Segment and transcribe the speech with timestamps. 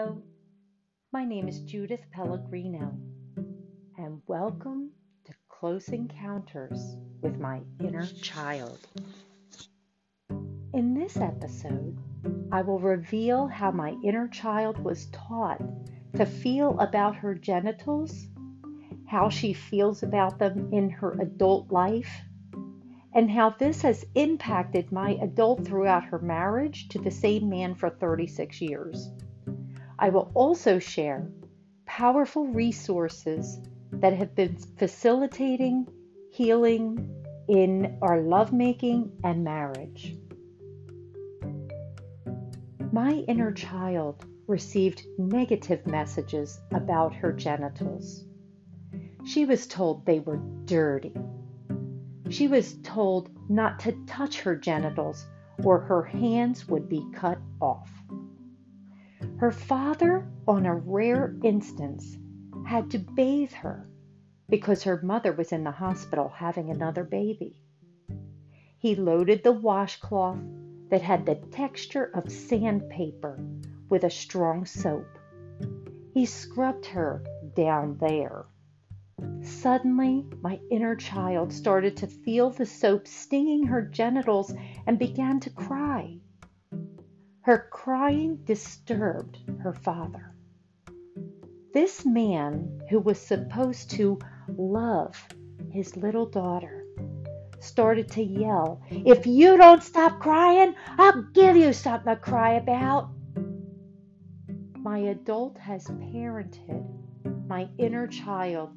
[0.00, 0.22] Hello,
[1.12, 2.96] my name is Judith Pellegrino,
[3.98, 4.88] and welcome
[5.26, 8.78] to Close Encounters with My Inner Child.
[10.72, 11.98] In this episode,
[12.50, 15.60] I will reveal how my inner child was taught
[16.14, 18.26] to feel about her genitals,
[19.06, 22.22] how she feels about them in her adult life,
[23.12, 27.90] and how this has impacted my adult throughout her marriage to the same man for
[27.90, 29.10] 36 years.
[30.00, 31.30] I will also share
[31.86, 33.60] powerful resources
[33.92, 35.86] that have been facilitating
[36.32, 40.16] healing in our lovemaking and marriage.
[42.90, 48.24] My inner child received negative messages about her genitals.
[49.24, 51.14] She was told they were dirty
[52.30, 55.26] she was told not to touch her genitals
[55.64, 57.90] or her hands would be cut off.
[59.40, 62.18] Her father, on a rare instance,
[62.66, 63.88] had to bathe her
[64.50, 67.56] because her mother was in the hospital having another baby.
[68.76, 70.40] He loaded the washcloth
[70.90, 73.42] that had the texture of sandpaper
[73.88, 75.18] with a strong soap.
[76.12, 77.24] He scrubbed her
[77.56, 78.44] down there
[79.40, 84.54] Suddenly, my inner child started to feel the soap stinging her genitals
[84.86, 86.19] and began to cry.
[87.42, 90.34] Her crying disturbed her father.
[91.72, 94.18] This man, who was supposed to
[94.58, 95.16] love
[95.70, 96.84] his little daughter,
[97.58, 103.08] started to yell, If you don't stop crying, I'll give you something to cry about.
[104.76, 106.86] My adult has parented
[107.46, 108.76] my inner child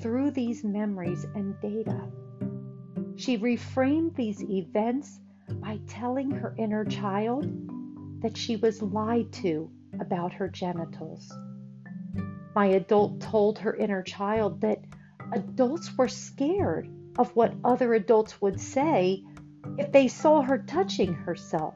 [0.00, 2.10] through these memories and data.
[3.16, 5.18] She reframed these events
[5.48, 7.61] by telling her inner child
[8.22, 9.70] that she was lied to
[10.00, 11.32] about her genitals.
[12.54, 14.84] My adult told her inner child that
[15.32, 16.88] adults were scared
[17.18, 19.22] of what other adults would say
[19.78, 21.74] if they saw her touching herself.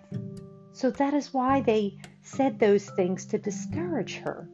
[0.72, 4.48] So that is why they said those things to discourage her.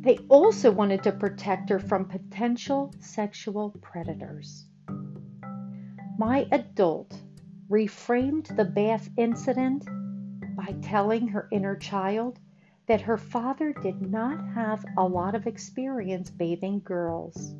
[0.00, 4.66] They also wanted to protect her from potential sexual predators.
[6.18, 7.16] My adult
[7.70, 9.84] reframed the bath incident
[10.54, 12.38] by telling her inner child
[12.86, 17.54] that her father did not have a lot of experience bathing girls.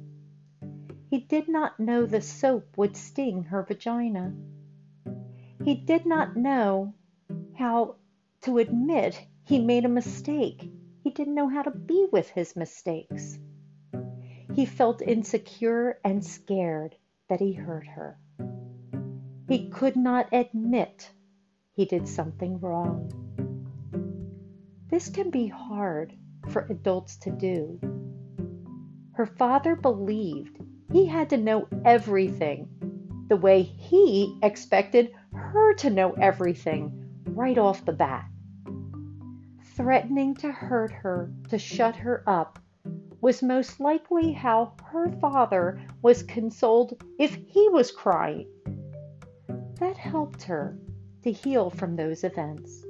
[1.11, 4.35] He did not know the soap would sting her vagina.
[5.65, 6.95] He did not know
[7.57, 7.97] how
[8.43, 10.71] to admit he made a mistake
[11.03, 13.39] he didn't know how to be with his mistakes.
[14.55, 16.95] He felt insecure and scared
[17.29, 18.19] that he hurt her.
[19.49, 21.11] He could not admit
[21.75, 23.11] he did something wrong.
[24.91, 26.15] This can be hard
[26.49, 27.81] for adults to do.
[29.13, 30.59] Her father believed
[30.93, 32.69] he had to know everything
[33.29, 36.93] the way he expected her to know everything
[37.27, 38.27] right off the bat
[39.75, 42.59] threatening to hurt her, to shut her up,
[43.21, 48.47] was most likely how her father was consoled if he was crying.
[49.79, 50.77] That helped her
[51.23, 52.85] to heal from those events.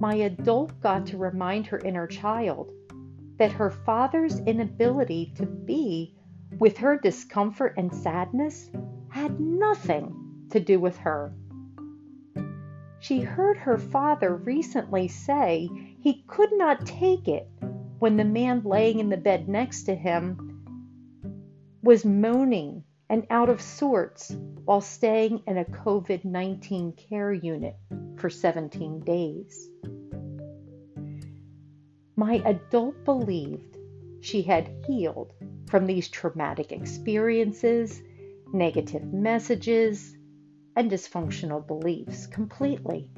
[0.00, 2.72] My adult got to remind her inner child
[3.38, 6.14] that her father's inability to be
[6.58, 8.70] with her discomfort and sadness
[9.08, 11.34] had nothing to do with her.
[13.00, 15.68] She heard her father recently say
[16.00, 17.48] he could not take it
[17.98, 20.64] when the man laying in the bed next to him
[21.82, 24.34] was moaning and out of sorts
[24.64, 27.76] while staying in a COVID 19 care unit
[28.16, 29.68] for 17 days.
[32.16, 33.76] My adult believed
[34.22, 35.34] she had healed
[35.68, 38.00] from these traumatic experiences,
[38.50, 40.16] negative messages,
[40.74, 43.10] and dysfunctional beliefs completely.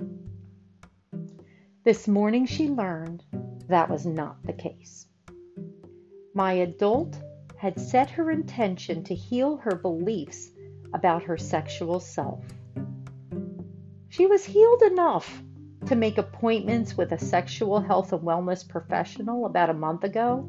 [1.84, 3.22] This morning she learned
[3.68, 5.06] that was not the case.
[6.34, 7.16] My adult
[7.64, 10.50] had set her intention to heal her beliefs
[10.92, 12.44] about her sexual self.
[14.10, 15.42] She was healed enough
[15.86, 20.46] to make appointments with a sexual health and wellness professional about a month ago.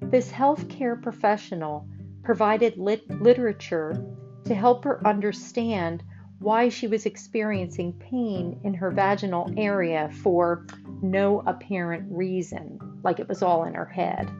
[0.00, 1.86] This healthcare professional
[2.22, 4.02] provided lit- literature
[4.46, 6.02] to help her understand
[6.38, 10.66] why she was experiencing pain in her vaginal area for
[11.02, 14.30] no apparent reason, like it was all in her head.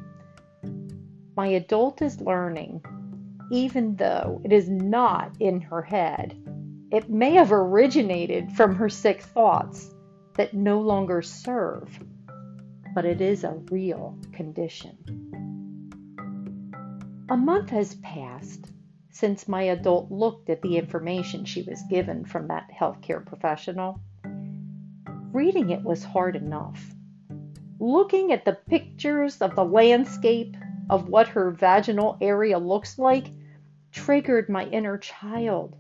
[1.41, 2.85] My adult is learning,
[3.51, 6.37] even though it is not in her head,
[6.93, 9.95] it may have originated from her sick thoughts,
[10.35, 11.99] that no longer serve,
[12.95, 14.99] but it is a real condition.
[17.31, 18.71] A month has passed
[19.09, 23.99] since my adult looked at the information she was given from that healthcare professional.
[25.33, 26.95] Reading it was hard enough.
[27.79, 30.55] Looking at the pictures of the landscape
[30.91, 33.29] of what her vaginal area looks like
[33.93, 35.77] triggered my inner child.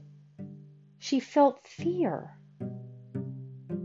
[0.98, 2.38] She felt fear.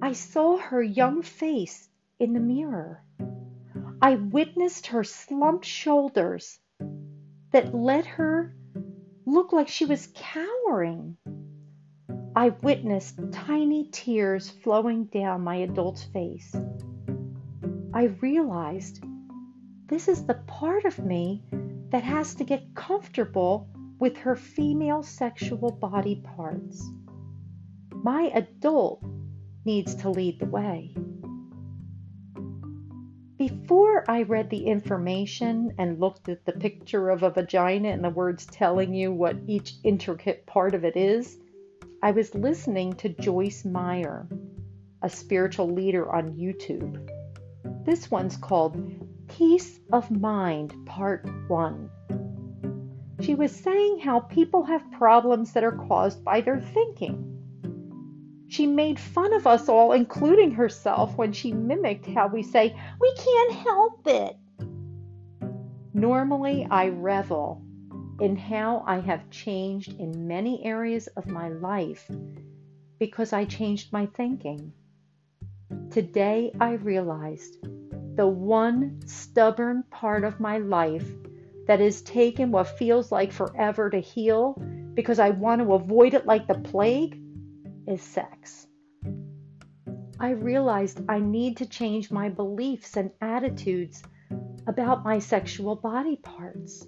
[0.04, 1.90] I saw her young face
[2.20, 3.02] in the mirror.
[4.02, 6.60] I witnessed her slumped shoulders
[7.52, 8.56] that let her
[9.26, 11.18] look like she was cowering.
[12.36, 16.56] I witnessed tiny tears flowing down my adult's face.
[17.94, 19.04] I realized
[19.88, 21.44] this is the part of me
[21.90, 26.90] that has to get comfortable with her female sexual body parts.
[27.92, 29.04] My adult
[29.64, 30.96] needs to lead the way.
[33.38, 38.10] Before I read the information and looked at the picture of a vagina and the
[38.10, 41.38] words telling you what each intricate part of it is,
[42.02, 44.28] I was listening to Joyce Meyer,
[45.02, 47.08] a spiritual leader on YouTube.
[47.86, 48.76] This one's called
[49.28, 51.90] Peace of Mind, Part 1.
[53.22, 57.32] She was saying how people have problems that are caused by their thinking.
[58.48, 63.14] She made fun of us all, including herself, when she mimicked how we say, We
[63.16, 64.38] can't help it.
[65.94, 67.64] Normally, I revel
[68.22, 72.10] in how I have changed in many areas of my life
[73.00, 74.72] because I changed my thinking.
[75.90, 77.58] Today, I realized
[78.16, 81.08] the one stubborn part of my life
[81.68, 84.62] that has taken what feels like forever to heal
[84.94, 87.20] because I want to avoid it like the plague
[87.88, 88.68] is sex.
[90.20, 94.02] I realized I need to change my beliefs and attitudes
[94.68, 96.88] about my sexual body parts.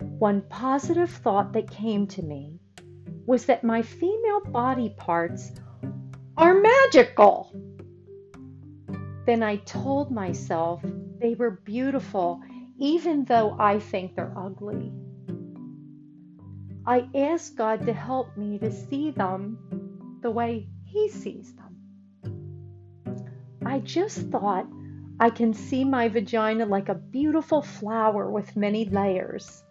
[0.00, 2.58] One positive thought that came to me
[3.26, 5.52] was that my female body parts
[6.36, 7.52] are magical.
[9.26, 10.82] Then I told myself
[11.20, 12.42] they were beautiful,
[12.78, 14.92] even though I think they're ugly.
[16.86, 21.64] I asked God to help me to see them the way He sees them.
[23.64, 24.66] I just thought
[25.18, 29.62] I can see my vagina like a beautiful flower with many layers.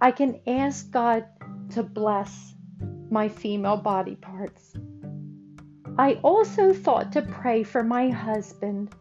[0.00, 1.24] I can ask God
[1.70, 2.54] to bless
[3.10, 4.74] my female body parts.
[6.00, 8.94] I also thought to pray for my husband,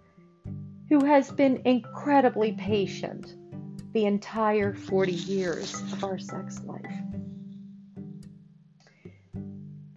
[0.89, 3.35] who has been incredibly patient
[3.93, 6.99] the entire 40 years of our sex life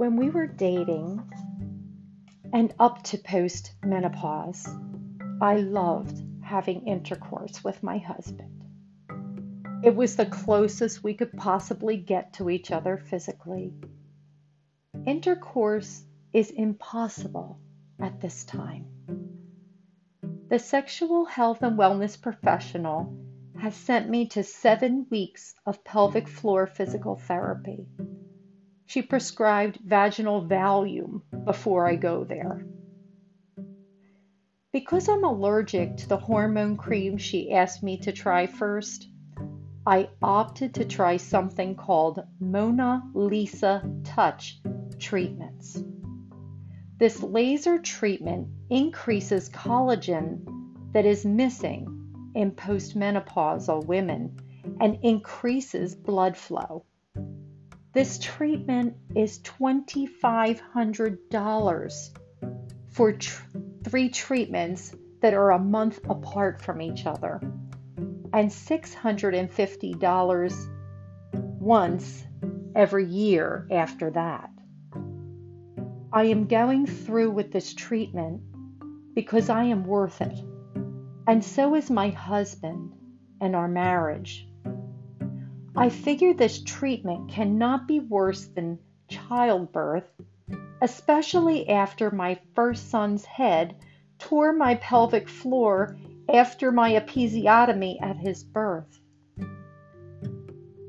[0.02, 1.22] when we were dating
[2.52, 4.69] and up to post menopause,
[5.40, 8.64] I loved having intercourse with my husband.
[9.84, 13.72] It was the closest we could possibly get to each other physically.
[15.06, 16.02] Intercourse
[16.32, 17.58] is impossible
[18.00, 18.87] at this time.
[20.49, 23.17] The sexual health and wellness professional
[23.61, 27.87] has sent me to seven weeks of pelvic floor physical therapy
[28.93, 32.66] she prescribed vaginal Valium before I go there.
[34.71, 39.09] Because I'm allergic to the hormone cream she asked me to try first,
[39.87, 44.61] I opted to try something called Mona Lisa Touch
[44.99, 45.83] treatments.
[47.02, 50.47] This laser treatment increases collagen
[50.92, 54.38] that is missing in postmenopausal women
[54.80, 56.85] and increases blood flow.
[57.92, 62.18] This treatment is $2,500
[62.92, 63.47] for tr-
[63.82, 67.40] three treatments that are a month apart from each other,
[68.32, 70.68] and $650
[71.59, 72.25] once
[72.76, 74.51] every year after that.
[76.14, 78.42] I am going through with this treatment
[79.14, 80.38] because I am worth it,
[81.26, 82.92] and so is my husband
[83.40, 84.47] and our marriage.
[85.75, 88.78] I figure this treatment cannot be worse than
[89.09, 90.04] childbirth,
[90.83, 93.76] especially after my first son's head
[94.19, 95.97] tore my pelvic floor
[96.28, 99.00] after my episiotomy at his birth.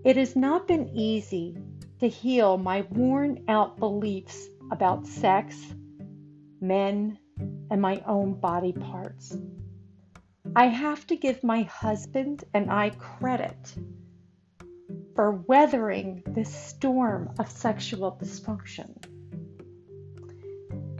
[0.03, 1.57] It has not been easy
[2.01, 5.55] to heal my worn out beliefs about sex,
[6.59, 7.19] men,
[7.69, 9.37] and my own body parts.
[10.55, 13.75] I have to give my husband and I credit
[15.15, 18.89] for weathering this storm of sexual dysfunction.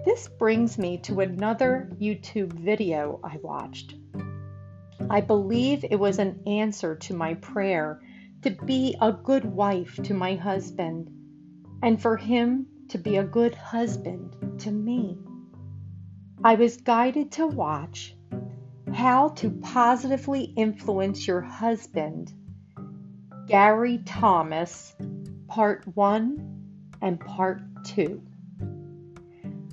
[0.06, 3.96] This brings me to another YouTube video I watched.
[5.10, 8.02] I believe it was an answer to my prayer
[8.44, 11.10] to be a good wife to my husband
[11.82, 15.18] and for him to be a good husband to me.
[16.44, 18.16] I was guided to watch
[18.94, 22.32] How to Positively Influence Your Husband,
[23.48, 24.96] Gary Thomas,
[25.48, 28.22] Part 1 and Part 2.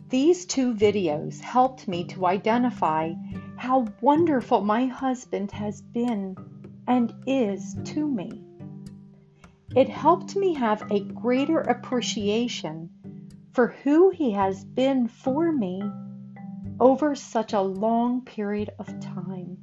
[0.09, 3.13] These two videos helped me to identify
[3.57, 6.39] how wonderful my husband has been
[6.89, 8.43] and is to me.
[9.77, 12.89] It helped me have a greater appreciation
[13.53, 15.83] for who he has been for me
[16.79, 19.59] over such a long period of time.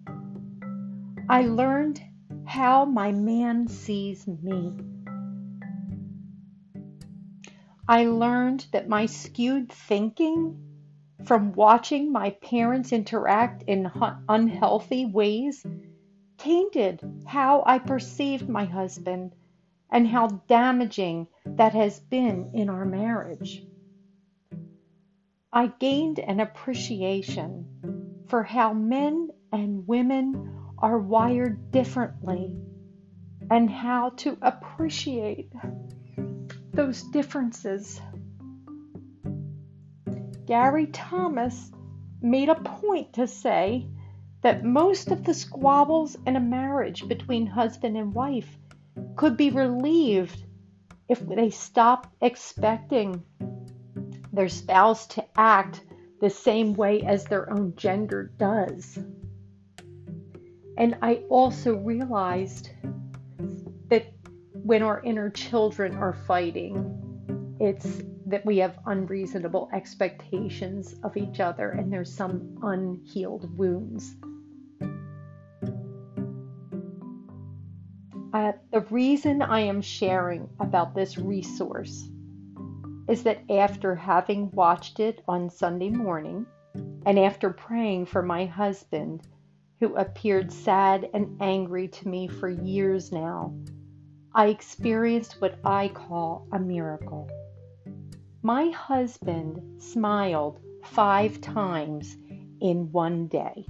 [1.29, 2.01] I learned
[2.45, 4.73] how my man sees me.
[7.87, 10.57] I learned that my skewed thinking
[11.23, 13.91] from watching my parents interact in
[14.29, 15.65] unhealthy ways
[16.37, 19.33] tainted how I perceived my husband
[19.89, 23.65] and how damaging that has been in our marriage.
[25.53, 32.53] I gained an appreciation for how men and women are wired differently
[33.49, 35.51] and how to appreciate
[36.73, 38.01] those differences.
[40.45, 41.71] Gary Thomas
[42.21, 43.87] made a point to say
[44.41, 48.57] that most of the squabbles in a marriage between husband and wife
[49.15, 50.45] could be relieved
[51.07, 53.23] if they stopped expecting
[54.37, 55.81] their spouse to act
[56.21, 58.99] the same way as their own gender does.
[60.77, 62.69] And I also realized
[63.89, 64.13] that
[64.53, 71.71] when our inner children are fighting, it's that we have unreasonable expectations of each other
[71.71, 74.17] and there's some unhealed wounds.
[78.33, 82.07] Uh, the reason I am sharing about this resource
[83.07, 86.45] is that after having watched it on Sunday morning
[87.05, 89.21] and after praying for my husband,
[89.79, 93.53] who appeared sad and angry to me for years now,
[94.33, 97.29] I experienced what I call a miracle.
[98.41, 102.17] My husband smiled five times
[102.61, 103.65] in one day.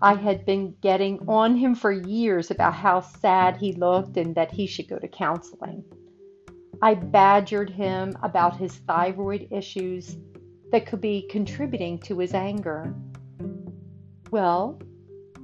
[0.00, 4.50] I had been getting on him for years about how sad he looked and that
[4.50, 5.84] he should go to counseling.
[6.84, 10.16] I badgered him about his thyroid issues
[10.72, 12.92] that could be contributing to his anger.
[14.32, 14.80] Well,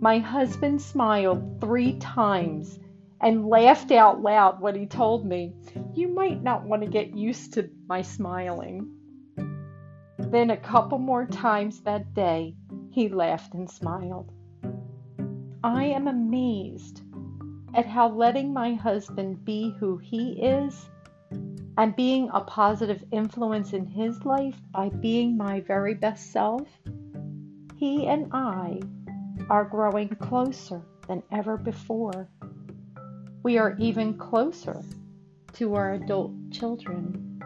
[0.01, 2.81] my husband smiled three times
[3.21, 5.55] and laughed out loud when he told me,
[5.95, 8.91] You might not want to get used to my smiling.
[10.19, 12.57] Then a couple more times that day,
[12.91, 14.33] he laughed and smiled.
[15.63, 17.03] I am amazed
[17.75, 20.91] at how letting my husband be who he is
[21.77, 26.67] and being a positive influence in his life by being my very best self,
[27.77, 28.81] he and I
[29.49, 32.29] are growing closer than ever before
[33.43, 34.83] we are even closer
[35.55, 37.41] to our adult children.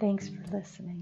[0.00, 0.99] Thanks for listening.